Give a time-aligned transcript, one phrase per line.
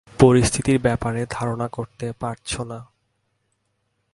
[0.07, 2.61] পরিস্থিতির ব্যাপারে ধারণা করতে পারছো?